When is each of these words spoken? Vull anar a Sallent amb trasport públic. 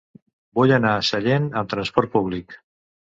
Vull 0.59 0.71
anar 0.77 0.93
a 0.99 1.03
Sallent 1.09 1.45
amb 1.61 1.71
trasport 1.75 2.13
públic. 2.17 2.57